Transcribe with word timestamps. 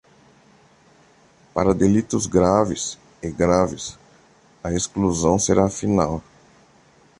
Para 1.53 1.75
delitos 1.75 2.25
graves 2.27 2.97
e 3.21 3.29
graves, 3.29 3.99
a 4.63 4.73
exclusão 4.73 5.37
será 5.37 5.69
final. 5.69 6.23